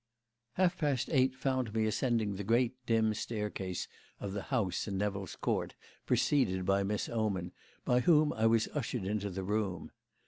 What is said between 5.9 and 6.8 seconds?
preceded